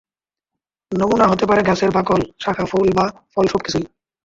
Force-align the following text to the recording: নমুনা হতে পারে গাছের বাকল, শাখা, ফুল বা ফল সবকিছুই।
নমুনা 0.91 1.25
হতে 1.27 1.45
পারে 1.45 1.61
গাছের 1.61 1.91
বাকল, 1.91 2.21
শাখা, 2.39 2.65
ফুল 2.65 2.87
বা 2.97 3.05
ফল 3.33 3.45
সবকিছুই। 3.47 3.85